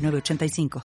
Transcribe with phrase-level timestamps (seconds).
[0.00, 0.82] 985.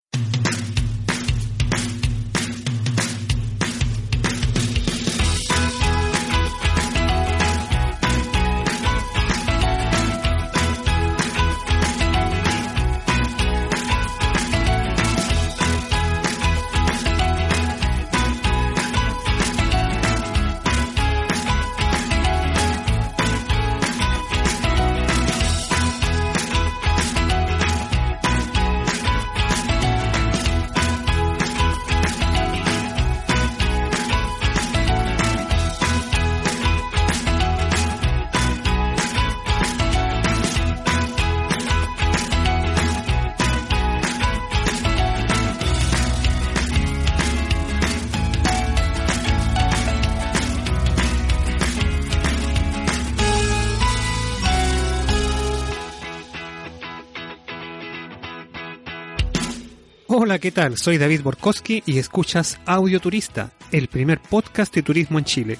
[60.36, 60.78] Hola, ¿qué tal?
[60.78, 65.58] Soy David Borkowski y escuchas Audio Turista, el primer podcast de turismo en Chile.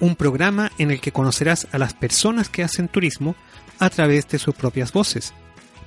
[0.00, 3.36] Un programa en el que conocerás a las personas que hacen turismo
[3.78, 5.32] a través de sus propias voces.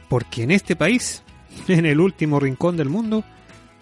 [0.07, 1.21] Porque en este país,
[1.67, 3.25] en el último rincón del mundo,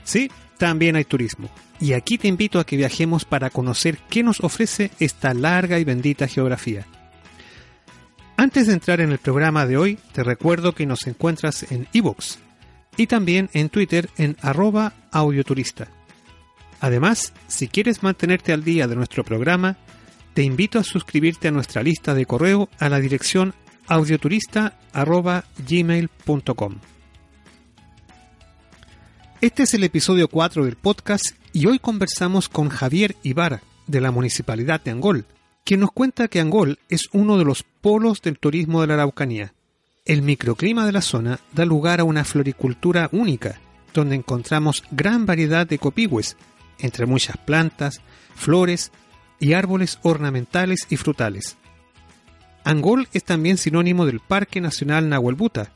[0.04, 1.48] sí, también hay turismo.
[1.80, 5.84] Y aquí te invito a que viajemos para conocer qué nos ofrece esta larga y
[5.84, 6.88] bendita geografía.
[8.38, 12.40] Antes de entrar en el programa de hoy, te recuerdo que nos encuentras en iVoox
[13.02, 15.88] y también en Twitter en arroba audioturista.
[16.80, 19.78] Además, si quieres mantenerte al día de nuestro programa,
[20.36, 23.56] te invito a suscribirte a nuestra lista de correo a la dirección
[23.88, 26.76] audioturista.gmail.com.
[29.42, 34.12] Este es el episodio 4 del podcast y hoy conversamos con Javier Ibarra, de la
[34.12, 35.26] Municipalidad de Angol,
[35.66, 39.56] quien nos cuenta que Angol es uno de los polos del turismo de la Araucanía
[40.12, 43.62] el microclima de la zona da lugar a una floricultura única,
[43.94, 46.36] donde encontramos gran variedad de copigües,
[46.80, 48.02] entre muchas plantas,
[48.36, 48.92] flores
[49.40, 51.56] y árboles ornamentales y frutales.
[52.66, 55.72] Angol es también sinónimo del Parque Nacional Nahuelbuta,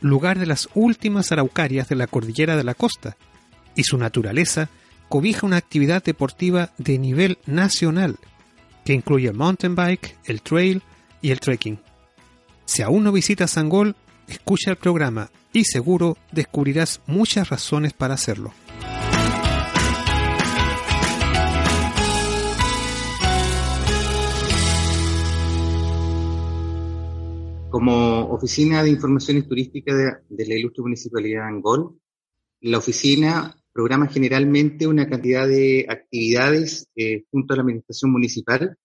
[0.00, 3.16] lugar de las últimas araucarias de la cordillera de la costa,
[3.76, 4.70] y su naturaleza
[5.08, 8.18] cobija una actividad deportiva de nivel nacional,
[8.84, 10.82] que incluye el mountain bike, el trail
[11.22, 11.78] y el trekking.
[12.68, 13.96] Si aún no visitas Angol,
[14.28, 18.52] escucha el programa y seguro descubrirás muchas razones para hacerlo.
[27.70, 29.96] Como Oficina de Informaciones Turísticas
[30.28, 31.98] de, la Ilustre Municipalidad de Angol,
[32.60, 38.76] la oficina programa generalmente una cantidad de actividades eh, junto a la Administración Municipal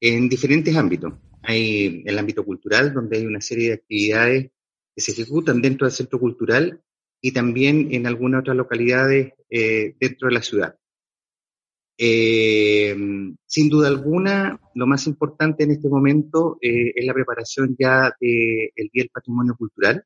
[0.00, 1.12] en diferentes ámbitos.
[1.48, 4.50] Hay el ámbito cultural, donde hay una serie de actividades
[4.94, 6.82] que se ejecutan dentro del centro cultural
[7.20, 10.76] y también en algunas otras localidades eh, dentro de la ciudad.
[11.98, 12.96] Eh,
[13.46, 18.90] sin duda alguna, lo más importante en este momento eh, es la preparación ya del
[18.92, 20.04] Día del Patrimonio Cultural,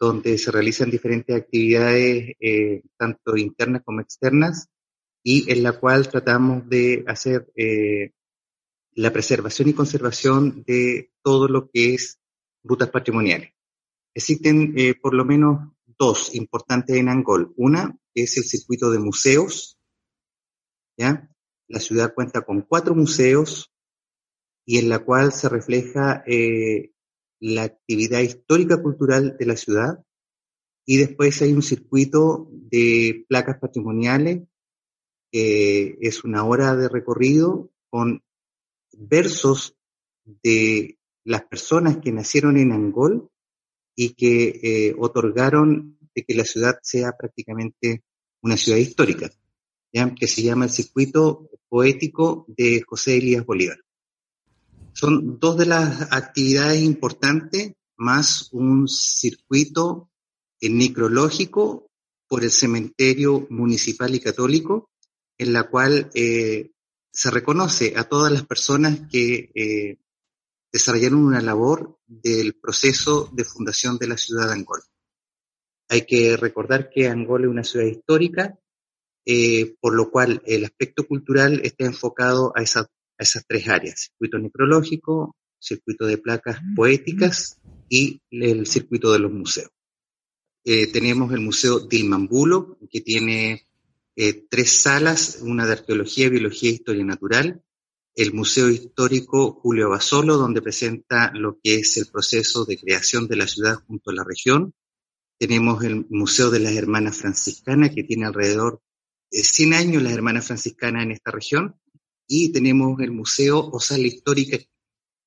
[0.00, 2.36] donde se realizan diferentes actividades,
[2.96, 4.68] tanto internas como externas,
[5.24, 7.48] y en la cual tratamos de hacer
[8.98, 12.18] la preservación y conservación de todo lo que es
[12.64, 13.52] rutas patrimoniales.
[14.12, 17.54] Existen eh, por lo menos dos importantes en Angol.
[17.56, 19.78] Una es el circuito de museos.
[20.96, 21.30] ¿ya?
[21.68, 23.72] La ciudad cuenta con cuatro museos
[24.66, 26.90] y en la cual se refleja eh,
[27.38, 30.04] la actividad histórica cultural de la ciudad.
[30.84, 34.48] Y después hay un circuito de placas patrimoniales,
[35.30, 38.24] que es una hora de recorrido con
[38.98, 39.76] versos
[40.42, 43.30] de las personas que nacieron en Angol
[43.94, 48.02] y que eh, otorgaron de que la ciudad sea prácticamente
[48.42, 49.30] una ciudad histórica,
[49.92, 50.14] ¿ya?
[50.14, 53.78] que se llama el circuito poético de José Elías Bolívar.
[54.92, 60.10] Son dos de las actividades importantes, más un circuito
[60.60, 61.88] necrológico
[62.26, 64.90] por el cementerio municipal y católico,
[65.38, 66.72] en la cual eh,
[67.18, 69.98] se reconoce a todas las personas que eh,
[70.72, 74.82] desarrollaron una labor del proceso de fundación de la ciudad de Angol.
[75.88, 78.56] hay que recordar que Angola es una ciudad histórica,
[79.26, 84.38] eh, por lo cual el aspecto cultural está enfocado a, a esas tres áreas, circuito
[84.38, 89.72] necrológico, circuito de placas poéticas y el circuito de los museos.
[90.64, 93.67] Eh, tenemos el Museo Dilmambulo, que tiene
[94.20, 97.62] eh, tres salas, una de arqueología, biología e historia natural,
[98.16, 103.36] el Museo Histórico Julio Basolo, donde presenta lo que es el proceso de creación de
[103.36, 104.74] la ciudad junto a la región.
[105.38, 108.82] Tenemos el Museo de las Hermanas Franciscanas, que tiene alrededor
[109.30, 111.76] de 100 años las Hermanas Franciscanas en esta región.
[112.26, 114.58] Y tenemos el Museo o Sala Histórica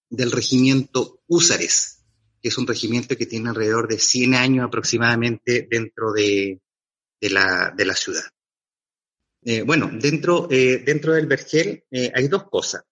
[0.09, 2.03] del Regimiento Húsares,
[2.41, 6.59] que es un regimiento que tiene alrededor de 100 años aproximadamente dentro de,
[7.21, 8.25] la, de la ciudad.
[9.43, 12.83] Eh, bueno, dentro, eh, dentro del Vergel eh, hay dos cosas.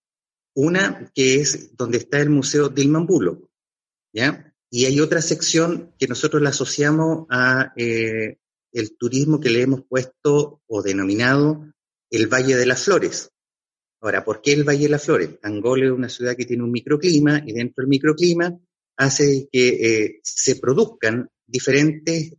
[0.56, 3.50] Una que es donde está el Museo Dilmambulo,
[4.12, 4.54] ¿ya?
[4.72, 10.62] Y hay otra sección que nosotros la asociamos a el turismo que le hemos puesto
[10.68, 11.72] o denominado
[12.12, 13.32] el Valle de las Flores.
[14.02, 15.30] Ahora, ¿por qué el Valle de las Flores?
[15.42, 18.60] Angola es una ciudad que tiene un microclima y dentro del microclima
[18.98, 22.34] hace que se produzcan diferentes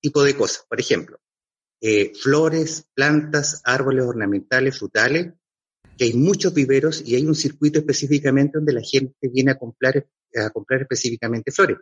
[0.00, 0.66] tipos de cosas.
[0.68, 1.21] Por ejemplo,
[1.84, 5.32] eh, flores, plantas, árboles ornamentales, frutales,
[5.98, 10.06] que hay muchos viveros y hay un circuito específicamente donde la gente viene a comprar,
[10.36, 11.78] a comprar específicamente flores.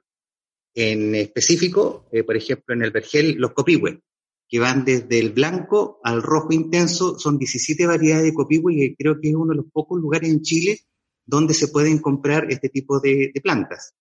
[0.75, 4.01] En específico, eh, por ejemplo, en el vergel, los copihue,
[4.49, 9.21] que van desde el blanco al rojo intenso, son 17 variedades de copihue y creo
[9.21, 10.81] que es uno de los pocos lugares en Chile
[11.27, 13.93] donde se pueden comprar este tipo de, de plantas.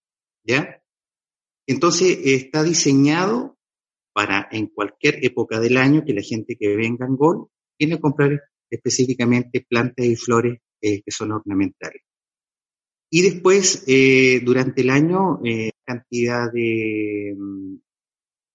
[0.46, 0.82] ¿Ya?
[1.68, 3.59] Entonces, está diseñado
[4.14, 7.48] para en cualquier época del año que la gente que venga en Gol
[7.78, 12.02] viene a comprar específicamente plantas y flores eh, que son ornamentales.
[13.12, 17.76] Y después, eh, durante el año, eh, cantidad de, mm,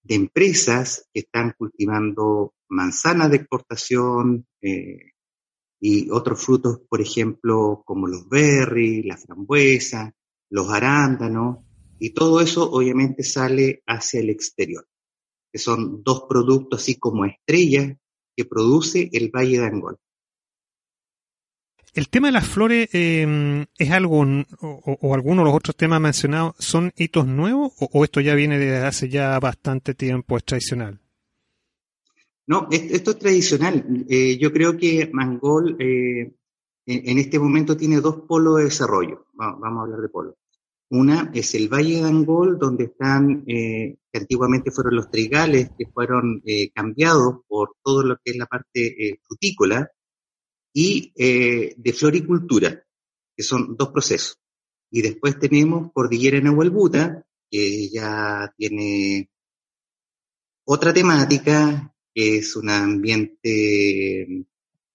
[0.03, 4.47] de, empresas que están cultivando manzanas de exportación
[5.79, 10.13] y otros frutos, por ejemplo, como los berries, la frambuesa,
[10.49, 11.59] los arándanos,
[11.99, 14.87] y todo eso obviamente sale hacia el exterior
[15.55, 17.95] que son dos productos así como estrellas
[18.35, 19.97] que produce el Valle de Angol.
[21.93, 26.01] El tema de las flores eh, es algo, o, o, algunos de los otros temas
[26.01, 30.99] mencionados, ¿son hitos nuevos o, esto ya viene desde hace ya bastante tiempo, es tradicional?
[32.47, 34.05] No, esto es tradicional.
[34.09, 36.33] Eh, yo creo que Mangol eh,
[36.85, 39.27] en, este momento tiene dos polos de desarrollo.
[39.31, 40.35] Vamos, vamos a hablar de polos.
[40.89, 45.87] Una es el Valle de Angol, donde están, eh, que antiguamente fueron los trigales, que
[45.87, 49.89] fueron eh, cambiados por todo lo que es la parte eh, frutícola,
[50.77, 52.83] y de floricultura,
[53.33, 54.37] que son dos procesos.
[54.91, 59.29] Y después tenemos Cordillera Nahuelbuta, que ya tiene
[60.65, 64.45] otra temática, que es un ambiente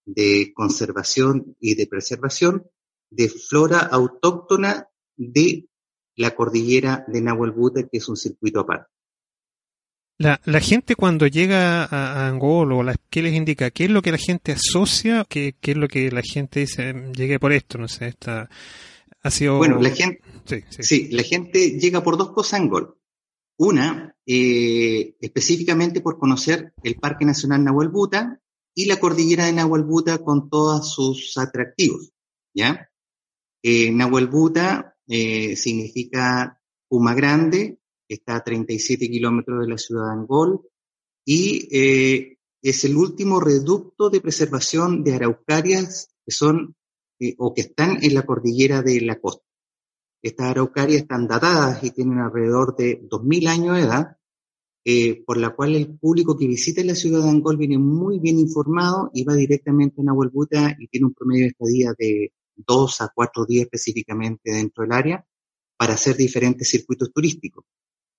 [0.05, 2.67] de conservación y de preservación
[3.09, 4.87] de flora autóctona
[5.17, 5.70] de
[6.21, 8.93] la cordillera de Nahuelbuta, que es un circuito aparte.
[10.19, 13.71] La, la gente cuando llega a, Angol, o ¿qué les indica?
[13.71, 15.25] ¿Qué es lo que la gente asocia?
[15.27, 16.93] ¿Qué, qué es lo que la gente dice?
[17.17, 18.51] Llegué por esto, no sé, esta,
[19.23, 19.57] ha sido...
[19.57, 21.09] Bueno, la gente, sí, sí.
[21.11, 22.99] la gente llega por dos cosas a Angol.
[23.57, 28.43] Una, eh, específicamente por conocer el Parque Nacional Nahuelbuta
[28.75, 32.13] y la cordillera de Nahuelbuta con todos sus atractivos,
[32.55, 32.91] ¿ya?
[33.63, 40.61] Eh, Nahuelbuta eh, significa Puma Grande, está a 37 kilómetros de la ciudad de Angol,
[41.25, 46.77] y eh, es el último reducto de preservación de araucarias que son
[47.19, 49.45] eh, o que están en la cordillera de la costa.
[50.23, 54.17] Estas araucarias están datadas y tienen alrededor de 2.000 años de edad,
[54.85, 58.39] eh, por la cual el público que visita la ciudad de Angol viene muy bien
[58.39, 62.33] informado y va directamente a Nahuelbuta y tiene un promedio de estadía de
[62.67, 65.27] dos a cuatro días específicamente dentro del área
[65.77, 67.65] para hacer diferentes circuitos turísticos.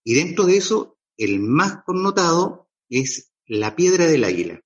[0.03, 4.61] Y dentro de eso, el más connotado es la Piedra del Águila,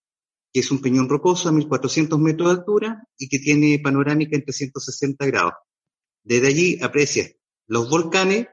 [0.54, 4.46] que es un peñón rocoso a 1400 metros de altura y que tiene panorámica en
[4.46, 5.54] 360 grados.
[6.24, 7.36] Desde allí aprecias
[7.68, 8.48] los volcanes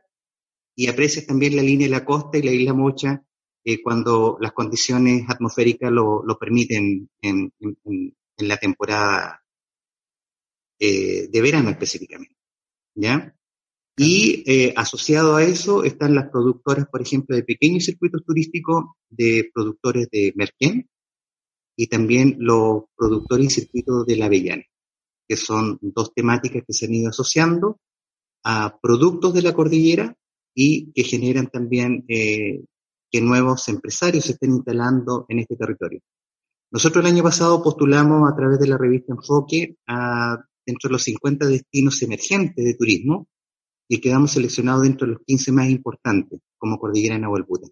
[0.74, 3.22] y aprecias también la línea de la costa y la isla Mocha
[3.64, 7.52] eh, cuando las condiciones atmosféricas lo, lo permiten en,
[8.38, 9.41] la temporada
[10.84, 12.34] eh, de verano específicamente.
[12.96, 13.32] ¿Ya?
[13.96, 19.48] Y eh, asociado a eso están las productoras, por ejemplo, de pequeños circuitos turísticos de
[19.54, 20.90] productores de Merquén
[21.76, 24.64] y también los productores y circuitos de la Avellana,
[25.28, 27.78] que son dos temáticas que se han ido asociando
[28.42, 30.16] a productos de la cordillera
[30.52, 32.64] y que generan también eh,
[33.08, 36.00] que nuevos empresarios se estén instalando en este territorio.
[36.72, 41.02] Nosotros el año pasado postulamos a través de la revista Enfoque a dentro de los
[41.04, 43.28] 50 destinos emergentes de turismo
[43.88, 47.68] y quedamos seleccionados dentro de los 15 más importantes como Cordillera Nahuelbuta.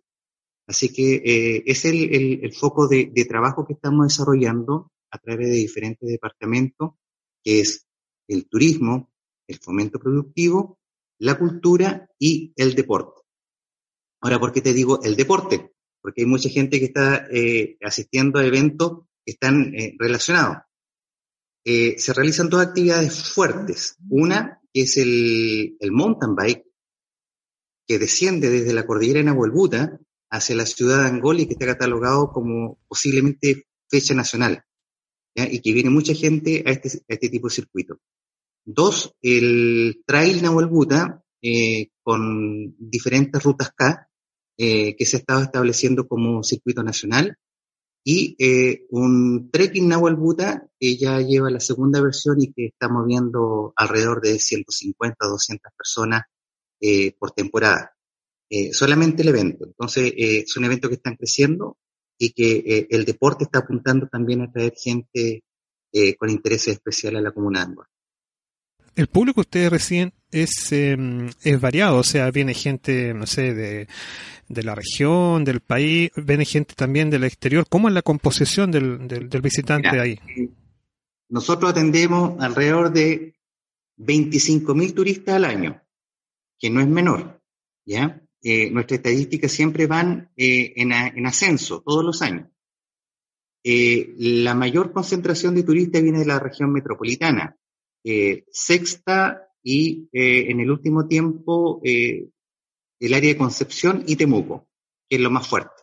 [0.66, 5.48] Así que eh, es el, el, foco de, de, trabajo que estamos desarrollando a través
[5.48, 6.92] de diferentes departamentos,
[7.42, 7.86] que es
[8.28, 9.10] el turismo,
[9.48, 10.78] el fomento productivo,
[11.18, 13.20] la cultura y el deporte.
[14.20, 15.72] Ahora, ¿por qué te digo el deporte?
[16.00, 20.58] Porque hay mucha gente que está eh, asistiendo a eventos que están eh, relacionados.
[21.64, 23.96] Eh, se realizan dos actividades fuertes.
[24.08, 26.64] Una, es el, mountain bike,
[27.86, 29.98] que desciende desde la cordillera de Nahuelbuta
[30.30, 34.64] hacia la ciudad de Angola y que está catalogado como posiblemente fecha nacional.
[35.34, 38.00] y que viene mucha gente a este, a este tipo de circuito.
[38.64, 44.08] Dos, el Trail Nahuel Buta, eh, con diferentes rutas K,
[44.58, 47.38] eh, que se ha estado estableciendo como circuito nacional,
[48.02, 52.88] y eh, un Trekking Nahuel Buta, que ya lleva la segunda versión y que está
[52.88, 56.22] moviendo alrededor de 150 o 200 personas
[56.80, 57.94] eh, por temporada.
[58.48, 59.66] Eh, solamente el evento.
[59.66, 61.76] Entonces, eh, son eventos que están creciendo
[62.18, 65.42] y que el deporte está apuntando también a traer gente
[66.18, 67.86] con intereses especiales a la comuna de Angol
[68.96, 73.88] el público ustedes reciben es, em, es variado, o sea, viene gente, no sé, de,
[74.50, 77.64] de la región, del país, viene gente también del exterior.
[77.68, 80.18] ¿Cómo es la composición del, del, visitante ahí?
[81.28, 83.36] Nosotros atendemos alrededor de
[83.96, 85.80] 25.000 turistas al año,
[86.58, 87.40] que no es menor,
[87.86, 88.20] ¿ya?
[88.42, 92.48] Eh, nuestras estadísticas siempre van eh, en, en, ascenso todos los años.
[93.62, 97.56] Eh, la mayor concentración de turistas viene de la región metropolitana,
[98.02, 102.30] eh, sexta y eh, en el último tiempo eh,
[103.00, 104.68] el área de Concepción y Temuco,
[105.08, 105.82] que es lo más fuerte.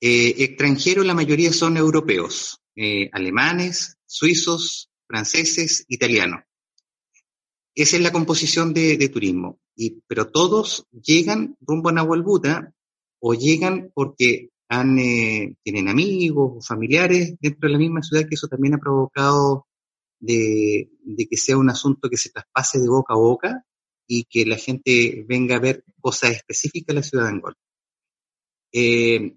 [0.00, 2.60] extranjeros, la mayoría son europeos,
[3.12, 6.42] alemanes, suizos, franceses, italianos.
[7.74, 9.58] Esa es la composición de, de turismo.
[9.74, 12.74] Y, pero todos llegan rumbo a Nahualbuta
[13.20, 14.96] o llegan porque han,
[15.62, 19.66] tienen amigos o familiares dentro de la misma ciudad, que eso también ha provocado
[20.18, 20.88] de,
[21.30, 23.64] que sea un asunto que se traspase de boca a boca
[24.06, 27.56] y que la gente venga a ver cosas específicas de la ciudad de Angola.
[28.74, 29.36] Eh,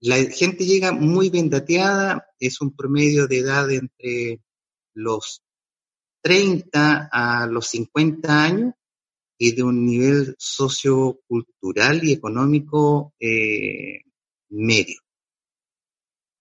[0.00, 4.40] la gente llega muy bien dateada, es un promedio de edad entre
[4.94, 5.42] los
[6.22, 8.74] 30 a los 50 años
[9.36, 14.02] y de un nivel sociocultural y económico eh,
[14.50, 15.00] medio.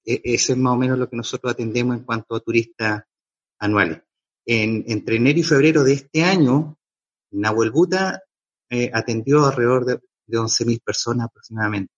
[0.05, 3.03] E, eso es más o menos lo que nosotros atendemos en cuanto a turistas
[3.59, 4.01] anuales.
[4.45, 6.77] En, entre enero y febrero de este año,
[7.31, 8.21] Nahuel Buta
[8.69, 11.93] eh, atendió alrededor de, de 11.000 personas aproximadamente,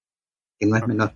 [0.57, 1.13] que no es menor.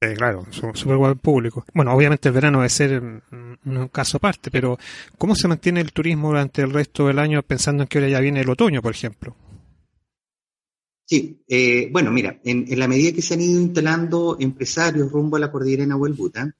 [0.00, 1.64] Eh, claro, súper buen público.
[1.74, 4.76] Bueno, obviamente el verano debe ser un caso aparte, pero
[5.16, 8.20] ¿cómo se mantiene el turismo durante el resto del año pensando en que ahora ya
[8.20, 9.36] viene el otoño, por ejemplo?
[11.04, 15.36] Sí, eh, bueno, mira, en, en, la medida que se han ido instalando empresarios rumbo
[15.36, 16.52] a la cordillera de Nahuel Buta,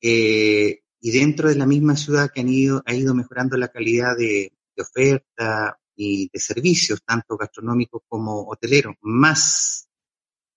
[0.00, 4.16] eh, y dentro de la misma ciudad que han ido, ha ido mejorando la calidad
[4.16, 9.88] de, de oferta y de servicios, tanto gastronómicos como hoteleros, más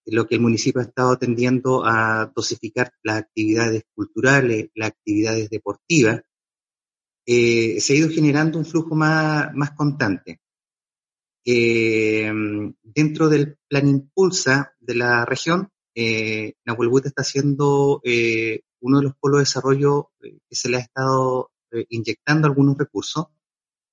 [0.05, 6.21] lo que el municipio ha estado tendiendo a dosificar las actividades culturales, las actividades deportivas,
[7.25, 10.41] eh, se ha ido generando un flujo más, más constante.
[11.45, 12.31] Eh,
[12.83, 19.15] dentro del plan Impulsa de la región, eh, Nahuelbuta está haciendo eh, uno de los
[19.15, 21.51] polos de desarrollo eh, que se le ha estado
[21.89, 23.27] inyectando algunos recursos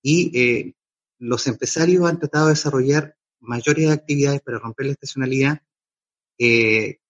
[0.09, 0.75] y eh,
[1.19, 5.61] los empresarios han tratado de desarrollar mayores actividades para romper la estacionalidad,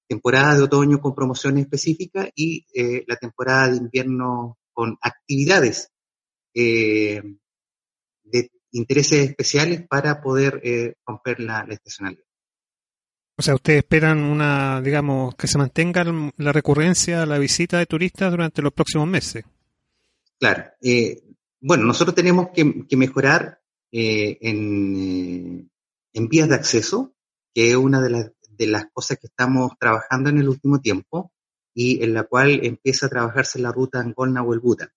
[0.09, 2.64] temporada de otoño con promociones específicas y
[3.07, 5.90] la temporada de invierno con actividades
[6.55, 7.23] de
[8.73, 12.28] intereses especiales para poder romper la estacionalidad.
[13.38, 16.05] O sea, ustedes esperan una, digamos, que se mantenga
[16.38, 19.45] la recurrencia, la visita de turistas durante los próximos meses.
[20.40, 20.64] Claro.
[20.83, 21.23] Eh,
[21.61, 23.61] bueno, nosotros tenemos que, mejorar
[23.93, 25.69] eh, en, eh,
[26.12, 27.15] en, vías de acceso,
[27.55, 31.33] que es una de las, de las cosas que estamos trabajando en el último tiempo
[31.75, 34.93] y en la cual empieza a trabajarse la ruta Angolna o el Buta.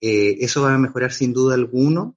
[0.00, 2.16] Eh, eso va a mejorar sin duda alguno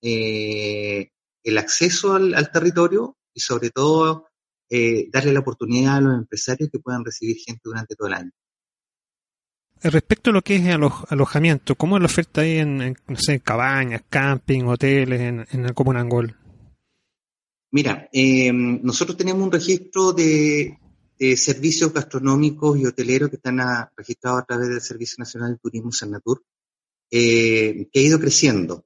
[0.00, 1.10] eh,
[1.42, 4.28] el acceso al, territorio y sobre todo
[4.68, 8.32] darle la oportunidad a los empresarios que puedan recibir gente durante todo el año.
[9.82, 10.64] Eh, respecto a lo que es
[11.08, 15.96] alojamiento, ¿cómo es la oferta ahí en, no sé, cabañas, camping, hoteles en, en Común
[15.96, 16.36] Angol?
[17.72, 20.78] Mira, eh, nosotros tenemos un registro de,
[21.36, 23.58] servicios gastronómicos y hoteleros que están
[23.96, 26.42] registrados a través del Servicio Nacional de Turismo Sanatur,
[27.10, 28.84] eh, que ha ido creciendo.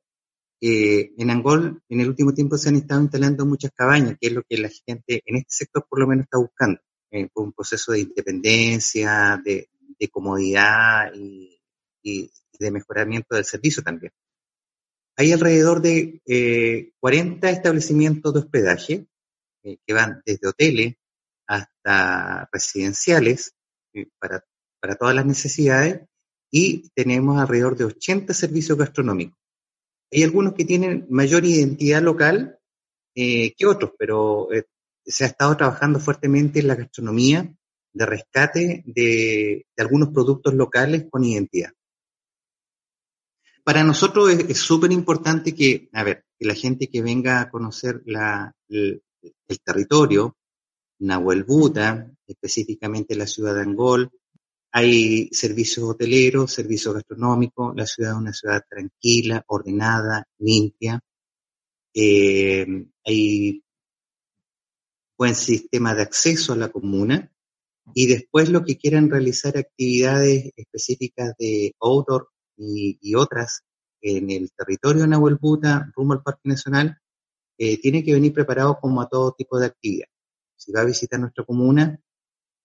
[0.61, 4.33] Eh, en Angol, en el último tiempo se han estado instalando muchas cabañas, que es
[4.33, 6.81] lo que la gente en este sector por lo menos está buscando,
[7.11, 9.71] eh, un proceso de independencia, de,
[10.09, 11.61] comodidad y,
[12.59, 14.13] de mejoramiento del servicio también.
[15.17, 19.07] Hay alrededor de 40 eh, establecimientos de hospedaje
[19.63, 20.95] eh, que van desde hoteles
[21.47, 23.55] hasta residenciales
[24.19, 24.45] para,
[24.81, 26.03] para todas las necesidades
[26.51, 29.39] y tenemos alrededor de 80 servicios gastronómicos.
[30.13, 32.59] Hay algunos que tienen mayor identidad local
[33.15, 34.49] eh, que otros, pero
[35.05, 37.55] se ha estado trabajando fuertemente en la gastronomía
[37.93, 41.73] de rescate de algunos productos locales con identidad.
[43.65, 48.03] Para nosotros es súper importante que, a ver, que la gente que venga a conocer
[48.07, 49.03] el,
[49.65, 50.37] territorio,
[51.01, 54.11] Nahuel Buta, específicamente la ciudad de Angol,
[54.73, 61.01] hay servicios hoteleros, servicios gastronómicos, la ciudad es una ciudad tranquila, ordenada, limpia,
[61.93, 63.63] eh, hay
[65.19, 67.31] buen sistema de acceso a la comuna
[67.95, 73.63] y después lo que quieran realizar actividades específicas de outdoor y, otras
[74.03, 76.99] en el territorio de Nahuel Buta, rumbo al Parque Nacional,
[77.59, 80.09] eh, tiene que venir preparado como a todo tipo de actividad.
[80.57, 82.01] Si va a visitar nuestra comuna,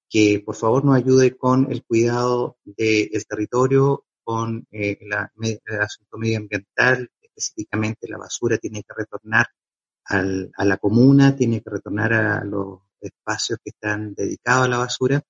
[0.10, 5.14] que por favor nos ayude con el cuidado del territorio, con eh, el
[5.82, 9.48] asunto medioambiental, específicamente la basura tiene que retornar
[10.08, 15.24] a la comuna, tiene que retornar a los espacios que están dedicados a la basura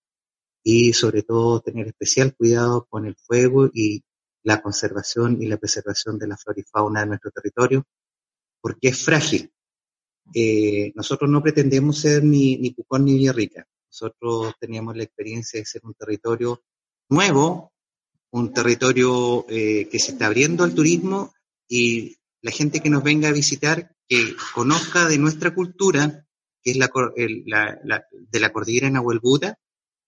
[0.64, 4.04] y sobre todo tener especial cuidado con el fuego y
[4.44, 7.86] la conservación y la preservación de la flora y fauna de nuestro territorio,
[8.62, 9.52] porque es frágil.
[10.34, 13.68] Eh, nosotros no pretendemos ser ni, ni Pucón ni Villarrica.
[13.92, 16.64] Nosotros teníamos la experiencia de ser un territorio
[17.10, 17.72] nuevo,
[18.32, 21.34] un territorio eh, que se está abriendo al turismo
[21.68, 26.25] y la gente que nos venga a visitar, que conozca de nuestra cultura,
[26.66, 27.80] que es la,
[28.12, 29.60] de la cordillera Nahuelbuta,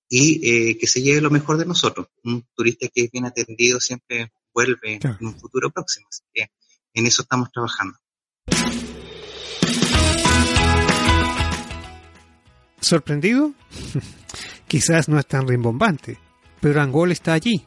[0.10, 2.08] y eh, que se lleve lo mejor de nosotros.
[2.24, 6.08] Un turista que es bien atendido siempre vuelve en un futuro próximo.
[6.10, 6.48] Así que
[6.94, 7.96] en eso estamos trabajando.
[12.82, 13.54] ¿Sorprendido?
[14.68, 16.18] Quizás no es tan rimbombante,
[16.60, 17.66] pero Angol está allí,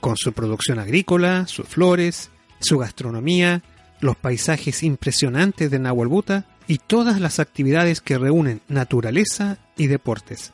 [0.00, 3.62] con su producción agrícola, sus flores, su gastronomía,
[4.00, 10.52] los paisajes impresionantes de Nahuelbuta y todas las actividades que reúnen naturaleza y deportes.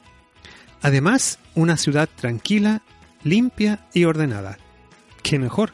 [0.83, 2.83] Además, una ciudad tranquila,
[3.25, 4.59] limpia y ordenada.
[5.23, 5.73] ¿Qué mejor?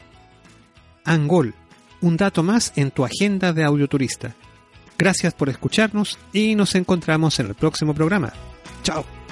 [1.05, 1.53] Angol,
[2.01, 4.35] un dato más en tu agenda de audioturista.
[4.97, 8.31] Gracias por escucharnos y nos encontramos en el próximo programa.
[8.83, 9.22] Chao.